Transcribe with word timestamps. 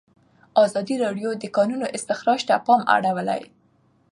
ازادي 0.63 0.95
راډیو 1.03 1.29
د 1.35 1.39
د 1.43 1.45
کانونو 1.57 1.85
استخراج 1.97 2.41
ته 2.49 2.55
پام 2.65 2.81
اړولی. 2.95 3.41